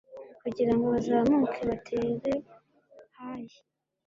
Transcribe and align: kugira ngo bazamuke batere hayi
kugira 0.41 0.71
ngo 0.75 0.85
bazamuke 0.93 1.61
batere 1.69 2.31
hayi 3.17 3.59